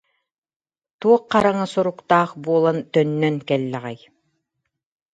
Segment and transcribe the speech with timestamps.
[0.99, 3.99] Туох хараҥа соруктаах буолан, төннөн кэллэҕэй